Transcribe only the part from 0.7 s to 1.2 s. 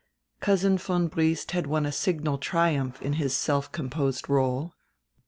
von